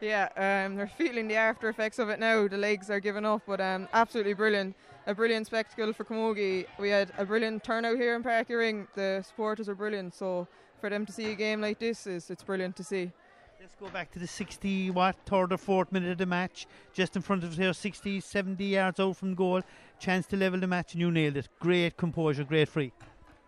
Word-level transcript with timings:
Yeah, 0.00 0.28
um, 0.36 0.76
they're 0.76 0.86
feeling 0.86 1.26
the 1.26 1.36
after 1.36 1.68
effects 1.68 1.98
of 1.98 2.10
it 2.10 2.20
now. 2.20 2.46
The 2.48 2.58
legs 2.58 2.90
are 2.90 3.00
giving 3.00 3.24
up, 3.24 3.42
but 3.46 3.60
um, 3.60 3.88
absolutely 3.94 4.34
brilliant. 4.34 4.76
A 5.06 5.14
brilliant 5.14 5.46
spectacle 5.46 5.92
for 5.92 6.04
Camogie. 6.04 6.66
We 6.78 6.90
had 6.90 7.12
a 7.16 7.24
brilliant 7.24 7.64
turnout 7.64 7.96
here 7.96 8.14
in 8.14 8.22
Páirc 8.22 8.48
Uí 8.48 8.58
Rinn. 8.58 8.88
The 8.94 9.24
supporters 9.26 9.68
are 9.68 9.74
brilliant, 9.74 10.14
so 10.14 10.46
for 10.80 10.90
them 10.90 11.06
to 11.06 11.12
see 11.12 11.30
a 11.30 11.34
game 11.34 11.60
like 11.60 11.78
this 11.78 12.06
is 12.06 12.30
it's 12.30 12.42
brilliant 12.42 12.76
to 12.76 12.84
see. 12.84 13.10
Let's 13.58 13.74
go 13.80 13.88
back 13.88 14.10
to 14.12 14.18
the 14.18 14.26
60, 14.26 14.90
what, 14.90 15.16
third 15.24 15.52
or 15.52 15.56
fourth 15.56 15.90
minute 15.90 16.12
of 16.12 16.18
the 16.18 16.26
match. 16.26 16.66
Just 16.92 17.16
in 17.16 17.22
front 17.22 17.42
of 17.42 17.52
us 17.52 17.56
here, 17.56 17.72
60, 17.72 18.20
70 18.20 18.64
yards 18.64 19.00
out 19.00 19.16
from 19.16 19.34
goal. 19.34 19.62
Chance 19.98 20.26
to 20.26 20.36
level 20.36 20.60
the 20.60 20.66
match, 20.66 20.92
and 20.92 21.00
you 21.00 21.10
nailed 21.10 21.38
it. 21.38 21.48
Great 21.58 21.96
composure, 21.96 22.44
great 22.44 22.68
free. 22.68 22.92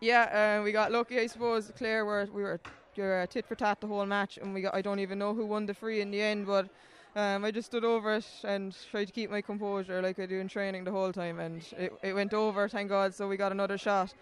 Yeah, 0.01 0.59
uh, 0.59 0.65
we 0.65 0.73
got 0.73 0.93
lucky, 0.93 1.21
I 1.21 1.27
suppose. 1.27 1.71
Clare 1.77 2.05
were 2.05 2.27
we 2.33 2.43
were 2.43 2.61
uh, 2.99 3.27
tit 3.27 3.47
for 3.47 3.55
tat 3.55 3.81
the 3.81 3.87
whole 3.87 4.07
match, 4.07 4.39
and 4.39 4.55
we 4.55 4.63
got 4.63 4.75
I 4.75 4.83
don't 4.83 5.01
even 5.01 5.19
know 5.19 5.35
who 5.35 5.47
won 5.47 5.67
the 5.67 5.75
free 5.75 6.01
in 6.01 6.11
the 6.11 6.21
end, 6.21 6.47
but 6.47 6.69
um, 7.17 7.45
I 7.45 7.51
just 7.51 7.67
stood 7.67 7.85
over 7.85 8.15
it 8.15 8.27
and 8.45 8.77
tried 8.91 9.07
to 9.07 9.13
keep 9.13 9.31
my 9.31 9.41
composure 9.41 10.01
like 10.03 10.19
I 10.19 10.27
do 10.27 10.39
in 10.39 10.49
training 10.49 10.85
the 10.85 10.93
whole 10.93 11.13
time, 11.13 11.41
and 11.41 11.63
it, 11.77 11.93
it 12.03 12.13
went 12.13 12.35
over, 12.35 12.69
thank 12.69 12.89
God. 12.89 13.15
So 13.15 13.29
we 13.29 13.37
got 13.37 13.53
another 13.53 13.79
shot. 13.79 14.15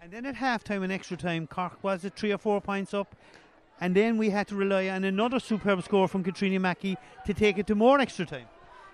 And 0.00 0.10
then 0.10 0.26
at 0.26 0.34
half 0.34 0.64
time 0.64 0.82
and 0.82 0.92
extra 0.92 1.16
time, 1.16 1.46
Cork 1.46 1.82
was 1.82 2.04
it 2.04 2.14
three 2.16 2.32
or 2.32 2.38
four 2.38 2.60
points 2.60 2.92
up. 2.92 3.14
And 3.80 3.94
then 3.94 4.18
we 4.18 4.30
had 4.30 4.48
to 4.48 4.56
rely 4.56 4.88
on 4.88 5.04
another 5.04 5.40
superb 5.40 5.82
score 5.82 6.08
from 6.08 6.22
Katrina 6.22 6.58
Mackey 6.58 6.96
to 7.24 7.32
take 7.32 7.56
it 7.58 7.66
to 7.68 7.74
more 7.74 8.00
extra 8.00 8.26
time. 8.26 8.46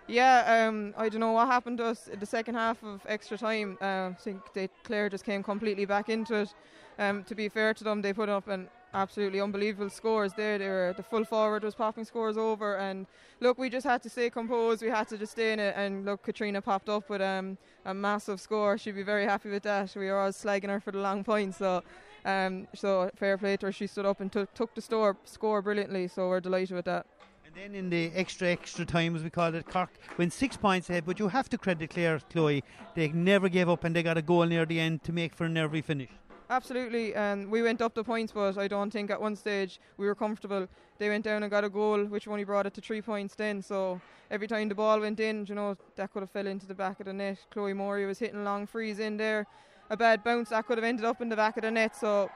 Yeah, 0.06 0.66
um, 0.68 0.94
I 0.96 1.08
don't 1.08 1.20
know 1.20 1.32
what 1.32 1.46
happened 1.46 1.78
to 1.78 1.86
us 1.86 2.08
in 2.08 2.18
the 2.18 2.26
second 2.26 2.54
half 2.54 2.82
of 2.82 3.02
extra 3.06 3.36
time. 3.36 3.76
Uh, 3.80 4.10
I 4.10 4.16
think 4.18 4.40
they, 4.54 4.68
Clare 4.84 5.10
just 5.10 5.24
came 5.24 5.42
completely 5.42 5.84
back 5.84 6.08
into 6.08 6.36
it. 6.36 6.54
Um, 6.98 7.24
to 7.24 7.34
be 7.34 7.48
fair 7.48 7.74
to 7.74 7.84
them, 7.84 8.00
they 8.00 8.12
put 8.12 8.28
up 8.28 8.48
an 8.48 8.68
absolutely 8.94 9.40
unbelievable 9.40 9.90
scores 9.90 10.32
there. 10.34 10.58
They 10.58 10.68
were 10.68 10.94
the 10.96 11.02
full 11.02 11.24
forward 11.24 11.62
was 11.64 11.74
popping 11.74 12.04
scores 12.04 12.36
over, 12.36 12.76
and 12.76 13.06
look, 13.40 13.58
we 13.58 13.70
just 13.70 13.86
had 13.86 14.02
to 14.02 14.10
stay 14.10 14.30
composed. 14.30 14.82
We 14.82 14.88
had 14.88 15.08
to 15.08 15.18
just 15.18 15.32
stay 15.32 15.52
in 15.52 15.60
it, 15.60 15.74
and 15.76 16.04
look, 16.04 16.22
Katrina 16.22 16.62
popped 16.62 16.88
up 16.88 17.08
with 17.08 17.20
um, 17.20 17.58
a 17.84 17.94
massive 17.94 18.40
score. 18.40 18.78
She'd 18.78 18.94
be 18.96 19.02
very 19.02 19.24
happy 19.24 19.50
with 19.50 19.62
that. 19.64 19.94
We 19.94 20.06
were 20.06 20.18
always 20.18 20.36
slagging 20.36 20.68
her 20.68 20.80
for 20.80 20.92
the 20.92 20.98
long 20.98 21.24
points, 21.24 21.58
so. 21.58 21.82
Um, 22.24 22.66
so 22.74 23.10
fair 23.14 23.38
play 23.38 23.56
to 23.56 23.66
her. 23.66 23.72
She 23.72 23.86
stood 23.86 24.04
up 24.04 24.20
and 24.20 24.30
took 24.30 24.52
took 24.52 24.74
the 24.74 24.82
store, 24.82 25.16
score 25.24 25.62
brilliantly. 25.62 26.08
So 26.08 26.28
we're 26.28 26.40
delighted 26.40 26.74
with 26.74 26.84
that. 26.84 27.06
And 27.46 27.54
then 27.54 27.74
in 27.74 27.88
the 27.88 28.10
extra 28.14 28.48
extra 28.48 28.84
time, 28.84 29.16
as 29.16 29.22
we 29.22 29.30
called 29.30 29.54
it, 29.54 29.66
Cork 29.66 29.90
went 30.18 30.32
six 30.32 30.56
points 30.56 30.90
ahead. 30.90 31.04
But 31.06 31.18
you 31.18 31.28
have 31.28 31.48
to 31.50 31.56
credit 31.56 31.90
Clare, 31.90 32.20
Chloe. 32.28 32.64
They 32.94 33.08
never 33.08 33.48
gave 33.48 33.68
up 33.68 33.84
and 33.84 33.96
they 33.96 34.02
got 34.02 34.18
a 34.18 34.22
goal 34.22 34.44
near 34.44 34.66
the 34.66 34.78
end 34.78 35.04
to 35.04 35.12
make 35.12 35.34
for 35.34 35.46
an 35.46 35.54
nervy 35.54 35.80
finish. 35.80 36.10
Absolutely, 36.50 37.14
and 37.14 37.50
we 37.50 37.60
went 37.60 37.82
up 37.82 37.94
the 37.94 38.02
points, 38.02 38.32
but 38.32 38.56
I 38.56 38.68
don't 38.68 38.90
think 38.90 39.10
at 39.10 39.20
one 39.20 39.36
stage 39.36 39.78
we 39.98 40.06
were 40.06 40.14
comfortable. 40.14 40.66
They 40.98 41.10
went 41.10 41.24
down 41.24 41.42
and 41.42 41.50
got 41.50 41.62
a 41.62 41.68
goal, 41.68 42.06
which 42.06 42.26
only 42.26 42.44
brought 42.44 42.64
it 42.64 42.72
to 42.74 42.80
three 42.80 43.02
points 43.02 43.34
then. 43.34 43.60
So 43.60 44.00
every 44.30 44.48
time 44.48 44.70
the 44.70 44.74
ball 44.74 44.98
went 45.00 45.20
in, 45.20 45.44
you 45.46 45.54
know, 45.54 45.76
that 45.96 46.10
could 46.10 46.22
have 46.22 46.30
fell 46.30 46.46
into 46.46 46.66
the 46.66 46.74
back 46.74 47.00
of 47.00 47.06
the 47.06 47.12
net. 47.12 47.38
Chloe 47.50 47.74
Morey 47.74 48.06
was 48.06 48.18
hitting 48.18 48.44
long 48.44 48.66
frees 48.66 48.98
in 48.98 49.18
there. 49.18 49.46
A 49.90 49.96
bad 49.96 50.24
bounce 50.24 50.48
that 50.48 50.66
could 50.66 50.78
have 50.78 50.84
ended 50.84 51.04
up 51.04 51.20
in 51.20 51.28
the 51.28 51.36
back 51.36 51.58
of 51.58 51.64
the 51.64 51.70
net. 51.70 51.94
So, 51.94 52.30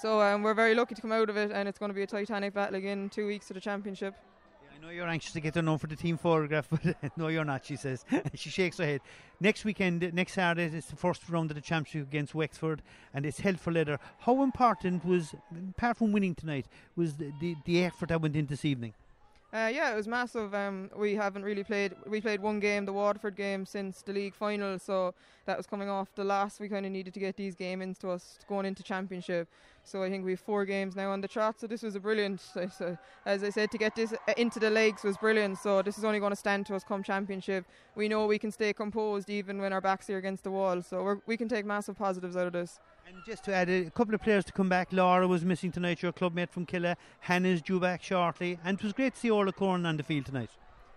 so 0.00 0.22
um, 0.22 0.42
we're 0.42 0.54
very 0.54 0.74
lucky 0.74 0.94
to 0.94 1.02
come 1.02 1.12
out 1.12 1.28
of 1.28 1.36
it, 1.36 1.50
and 1.52 1.68
it's 1.68 1.78
going 1.78 1.90
to 1.90 1.94
be 1.94 2.02
a 2.02 2.06
titanic 2.06 2.54
battle 2.54 2.76
again 2.76 3.10
two 3.10 3.26
weeks 3.26 3.48
to 3.48 3.54
the 3.54 3.60
championship. 3.60 4.14
Know 4.82 4.88
you're 4.88 5.06
anxious 5.06 5.32
to 5.34 5.40
get 5.40 5.54
her 5.54 5.62
known 5.62 5.78
for 5.78 5.86
the 5.86 5.94
team 5.94 6.18
photograph, 6.18 6.66
but 7.00 7.16
no, 7.16 7.28
you're 7.28 7.44
not, 7.44 7.64
she 7.64 7.76
says. 7.76 8.04
she 8.34 8.50
shakes 8.50 8.78
her 8.78 8.84
head. 8.84 9.00
Next 9.38 9.64
weekend, 9.64 10.12
next 10.12 10.32
Saturday, 10.32 10.76
it's 10.76 10.88
the 10.88 10.96
first 10.96 11.28
round 11.28 11.52
of 11.52 11.54
the 11.54 11.60
championship 11.60 12.08
against 12.08 12.34
Wexford, 12.34 12.82
and 13.14 13.24
it's 13.24 13.38
held 13.38 13.60
for 13.60 13.72
leather. 13.72 14.00
How 14.18 14.42
important 14.42 15.04
was, 15.04 15.36
apart 15.70 15.98
from 15.98 16.10
winning 16.10 16.34
tonight, 16.34 16.66
was 16.96 17.14
the, 17.14 17.32
the, 17.40 17.54
the 17.64 17.84
effort 17.84 18.08
that 18.08 18.20
went 18.20 18.34
in 18.34 18.46
this 18.46 18.64
evening? 18.64 18.92
Uh, 19.52 19.70
yeah, 19.72 19.92
it 19.92 19.96
was 19.96 20.08
massive. 20.08 20.52
Um, 20.52 20.90
we 20.96 21.14
haven't 21.14 21.44
really 21.44 21.62
played. 21.62 21.94
We 22.06 22.20
played 22.20 22.40
one 22.40 22.58
game, 22.58 22.86
the 22.86 22.92
Waterford 22.92 23.36
game, 23.36 23.66
since 23.66 24.02
the 24.02 24.12
league 24.12 24.34
final. 24.34 24.78
So 24.78 25.14
that 25.44 25.58
was 25.58 25.66
coming 25.66 25.90
off 25.90 26.08
the 26.14 26.24
last. 26.24 26.58
We 26.58 26.70
kind 26.70 26.86
of 26.86 26.90
needed 26.90 27.12
to 27.14 27.20
get 27.20 27.36
these 27.36 27.54
games 27.54 27.82
into 27.82 28.10
us 28.10 28.38
going 28.48 28.64
into 28.64 28.82
championship. 28.82 29.48
So 29.84 30.02
I 30.02 30.10
think 30.10 30.24
we 30.24 30.32
have 30.32 30.40
four 30.40 30.64
games 30.64 30.94
now 30.94 31.10
on 31.10 31.20
the 31.20 31.28
trot. 31.28 31.60
So 31.60 31.66
this 31.66 31.82
was 31.82 31.94
a 31.94 32.00
brilliant. 32.00 32.40
So 32.40 32.96
as 33.26 33.42
I 33.42 33.50
said, 33.50 33.70
to 33.72 33.78
get 33.78 33.96
this 33.96 34.12
uh, 34.12 34.32
into 34.36 34.60
the 34.60 34.70
legs 34.70 35.02
was 35.02 35.16
brilliant. 35.16 35.58
So 35.58 35.82
this 35.82 35.98
is 35.98 36.04
only 36.04 36.20
going 36.20 36.30
to 36.30 36.36
stand 36.36 36.66
to 36.66 36.74
us 36.74 36.84
come 36.84 37.02
championship. 37.02 37.64
We 37.96 38.08
know 38.08 38.26
we 38.26 38.38
can 38.38 38.52
stay 38.52 38.72
composed 38.72 39.28
even 39.28 39.60
when 39.60 39.72
our 39.72 39.80
backs 39.80 40.08
are 40.10 40.18
against 40.18 40.44
the 40.44 40.50
wall. 40.50 40.82
So 40.82 41.02
we're, 41.02 41.18
we 41.26 41.36
can 41.36 41.48
take 41.48 41.66
massive 41.66 41.96
positives 41.96 42.36
out 42.36 42.46
of 42.46 42.52
this. 42.52 42.78
And 43.06 43.16
just 43.26 43.44
to 43.44 43.54
add 43.54 43.68
a 43.68 43.90
couple 43.90 44.14
of 44.14 44.22
players 44.22 44.44
to 44.44 44.52
come 44.52 44.68
back, 44.68 44.92
Laura 44.92 45.26
was 45.26 45.44
missing 45.44 45.72
tonight, 45.72 46.02
your 46.02 46.12
clubmate 46.12 46.50
from 46.50 46.66
Killa. 46.66 46.96
Hannah's 47.20 47.60
due 47.60 47.80
back 47.80 48.02
shortly. 48.02 48.58
And 48.64 48.78
it 48.78 48.84
was 48.84 48.92
great 48.92 49.14
to 49.14 49.20
see 49.20 49.30
Orla 49.30 49.52
Corn 49.52 49.84
on 49.86 49.96
the 49.96 50.02
field 50.02 50.26
tonight. 50.26 50.50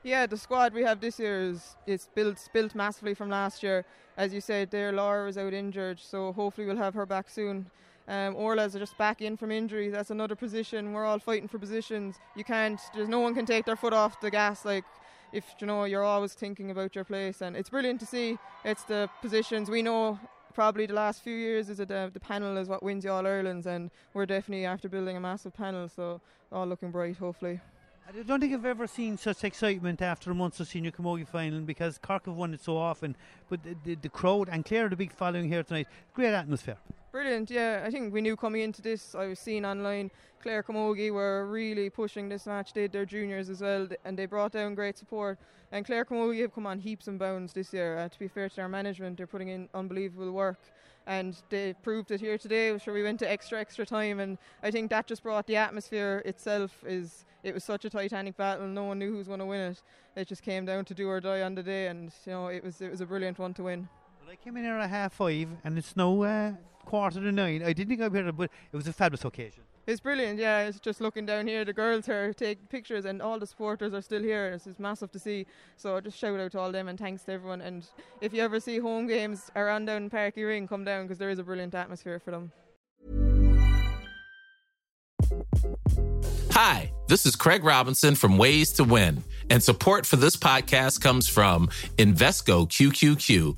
Yeah, 0.03 0.28
the 0.28 0.38
squad 0.38 0.72
we 0.72 0.84
have 0.84 1.00
this 1.00 1.17
year 1.17 1.41
is, 1.41 1.75
is 1.88 2.09
built 2.13 2.38
built 2.53 2.75
massively 2.75 3.16
from 3.16 3.29
last 3.31 3.63
year. 3.63 3.85
As 4.17 4.35
you 4.35 4.40
said, 4.40 4.69
there 4.69 4.91
Laura 4.91 5.25
was 5.25 5.35
out 5.35 5.52
injured, 5.52 6.00
so 6.00 6.31
hopefully 6.31 6.67
we'll 6.67 6.78
have 6.78 6.94
her 6.94 7.07
back 7.07 7.28
soon. 7.28 7.66
Um, 8.07 8.35
Orla's 8.35 8.75
are 8.75 8.79
just 8.79 8.97
back 8.97 9.21
in 9.21 9.35
from 9.35 9.51
injury. 9.51 9.89
That's 9.89 10.11
another 10.11 10.35
position. 10.35 10.93
We're 10.93 11.05
all 11.05 11.19
fighting 11.19 11.47
for 11.47 11.57
positions. 11.57 12.17
You 12.35 12.43
can't. 12.43 12.79
There's 12.93 13.09
no 13.09 13.19
one 13.19 13.33
can 13.33 13.45
take 13.45 13.66
their 13.66 13.75
foot 13.75 13.93
off 13.93 14.21
the 14.21 14.29
gas. 14.29 14.63
Like 14.63 14.83
if 15.31 15.45
you 15.59 15.67
know, 15.67 15.85
you're 15.85 16.03
always 16.03 16.33
thinking 16.33 16.71
about 16.71 16.95
your 16.95 17.03
place, 17.03 17.41
and 17.41 17.55
it's 17.55 17.69
brilliant 17.69 17.99
to 18.01 18.05
see. 18.05 18.38
It's 18.63 18.83
the 18.83 19.09
positions 19.21 19.69
we 19.69 19.81
know 19.81 20.19
probably 20.55 20.85
the 20.85 20.93
last 20.93 21.21
few 21.21 21.35
years 21.35 21.69
is 21.69 21.81
it 21.81 21.89
the, 21.89 22.09
the 22.13 22.19
panel 22.19 22.55
is 22.55 22.69
what 22.69 22.81
wins 22.81 23.03
you 23.03 23.11
all 23.11 23.27
Ireland's 23.27 23.67
and 23.67 23.91
we're 24.13 24.25
definitely 24.25 24.66
after 24.66 24.87
building 24.87 25.17
a 25.17 25.19
massive 25.19 25.53
panel 25.53 25.89
so 25.89 26.22
all 26.49 26.66
looking 26.66 26.91
bright 26.91 27.17
hopefully. 27.17 27.59
I 28.07 28.22
don't 28.22 28.39
think 28.39 28.53
I've 28.53 28.66
ever 28.66 28.87
seen 28.87 29.17
such 29.17 29.43
excitement 29.43 30.01
after 30.01 30.31
a 30.31 30.43
of 30.43 30.67
senior 30.67 30.91
camogie 30.91 31.27
final 31.27 31.59
because 31.61 31.97
Cork 31.97 32.27
have 32.27 32.35
won 32.35 32.53
it 32.53 32.61
so 32.61 32.77
often. 32.77 33.16
But 33.49 33.63
the, 33.63 33.75
the, 33.83 33.95
the 33.95 34.09
crowd 34.09 34.47
and 34.51 34.63
Clare, 34.63 34.89
the 34.89 34.95
big 34.95 35.11
following 35.11 35.49
here 35.49 35.63
tonight, 35.63 35.87
great 36.13 36.33
atmosphere. 36.33 36.77
Brilliant, 37.15 37.49
yeah. 37.49 37.81
I 37.85 37.91
think 37.91 38.13
we 38.13 38.19
knew 38.19 38.35
coming 38.35 38.61
into 38.61 38.81
this. 38.81 39.15
I 39.15 39.27
was 39.27 39.39
seeing 39.39 39.63
online 39.63 40.11
Clare 40.43 40.61
Camogie 40.61 41.13
were 41.13 41.47
really 41.47 41.90
pushing 41.90 42.28
this 42.28 42.45
match. 42.45 42.73
They 42.73 42.81
did 42.81 42.91
their 42.91 43.05
juniors 43.05 43.49
as 43.49 43.61
well, 43.61 43.87
and 44.03 44.19
they 44.19 44.25
brought 44.25 44.51
down 44.51 44.75
great 44.75 44.97
support. 44.97 45.40
And 45.72 45.85
Clare 45.85 46.03
Camogie 46.03 46.41
have 46.41 46.53
come 46.53 46.67
on 46.67 46.78
heaps 46.78 47.07
and 47.07 47.17
bounds 47.17 47.53
this 47.53 47.72
year. 47.72 47.97
Uh, 47.97 48.09
to 48.09 48.19
be 48.19 48.28
fair 48.28 48.49
to 48.49 48.55
their 48.57 48.67
management, 48.67 49.16
they're 49.16 49.28
putting 49.28 49.47
in 49.47 49.69
unbelievable 49.73 50.29
work 50.34 50.59
and 51.07 51.41
they 51.49 51.73
proved 51.84 52.11
it 52.11 52.19
here 52.19 52.37
today. 52.37 52.78
Sure, 52.79 52.93
we 52.93 53.01
went 53.01 53.19
to 53.19 53.31
extra 53.31 53.61
extra 53.61 53.85
time, 53.85 54.19
and 54.19 54.37
I 54.61 54.69
think 54.69 54.90
that 54.90 55.07
just 55.07 55.23
brought 55.23 55.47
the 55.47 55.55
atmosphere 55.55 56.22
itself. 56.25 56.84
Is 56.85 57.23
it 57.43 57.53
was 57.53 57.63
such 57.63 57.85
a 57.85 57.90
titanic 57.90 58.35
battle. 58.35 58.67
No 58.67 58.84
one 58.84 58.99
knew 58.99 59.11
who 59.11 59.17
was 59.19 59.28
going 59.28 59.40
to 59.40 59.45
win 59.45 59.61
it. 59.72 59.81
It 60.17 60.28
just 60.28 60.41
came 60.41 60.66
down 60.66 60.84
to 60.84 60.93
do 60.93 61.07
or 61.07 61.22
die 61.22 61.43
on 61.43 61.55
the 61.55 61.63
day, 61.63 61.87
and 61.87 62.11
you 62.25 62.34
know 62.34 62.47
it 62.47 62.61
was 62.61 62.81
it 62.81 62.91
was 62.91 62.99
a 62.99 63.05
brilliant 63.05 63.40
one 63.40 63.53
to 63.53 63.63
win. 63.63 63.87
Well, 64.25 64.31
I 64.31 64.43
came 64.43 64.57
in 64.57 64.63
here 64.63 64.73
at 64.73 64.89
half 64.89 65.13
five, 65.13 65.49
and 65.63 65.77
it's 65.77 65.95
now 65.95 66.23
uh, 66.23 66.53
quarter 66.83 67.19
to 67.19 67.31
nine. 67.31 67.61
I 67.61 67.73
didn't 67.73 67.89
think 67.89 68.01
I'd 68.01 68.11
be 68.11 68.23
here, 68.23 68.31
but 68.31 68.49
it 68.72 68.75
was 68.75 68.87
a 68.87 68.93
fabulous 68.93 69.23
occasion. 69.23 69.61
It's 69.85 69.99
brilliant, 69.99 70.39
yeah. 70.39 70.61
It's 70.61 70.79
just 70.79 70.99
looking 70.99 71.27
down 71.27 71.45
here. 71.45 71.63
The 71.63 71.73
girls 71.73 72.09
are 72.09 72.33
taking 72.33 72.66
pictures, 72.66 73.05
and 73.05 73.22
all 73.22 73.37
the 73.37 73.45
supporters 73.45 73.93
are 73.93 74.01
still 74.01 74.23
here. 74.23 74.47
It's 74.47 74.63
just 74.63 74.79
massive 74.79 75.11
to 75.11 75.19
see. 75.19 75.45
So 75.77 76.01
just 76.01 76.17
shout 76.17 76.39
out 76.39 76.53
to 76.53 76.59
all 76.59 76.72
them 76.72 76.87
and 76.87 76.97
thanks 76.97 77.22
to 77.25 77.33
everyone. 77.33 77.61
And 77.61 77.85
if 78.19 78.33
you 78.33 78.41
ever 78.41 78.59
see 78.59 78.79
home 78.79 79.05
games 79.05 79.51
around 79.55 79.85
down 79.85 80.09
Páirc 80.09 80.33
Uí 80.37 80.47
Rinn, 80.47 80.67
come 80.67 80.83
down 80.83 81.03
because 81.03 81.19
there 81.19 81.29
is 81.29 81.37
a 81.37 81.43
brilliant 81.43 81.75
atmosphere 81.75 82.17
for 82.17 82.31
them. 82.31 82.51
Hi, 86.51 86.91
this 87.09 87.28
is 87.28 87.35
Craig 87.35 87.63
Robinson 87.63 88.16
from 88.16 88.39
Ways 88.39 88.71
to 88.73 88.85
Win, 88.85 89.23
and 89.51 89.61
support 89.61 90.05
for 90.05 90.16
this 90.16 90.35
podcast 90.35 91.01
comes 91.01 91.28
from 91.28 91.67
Invesco 91.97 92.67
QQQ, 92.67 93.57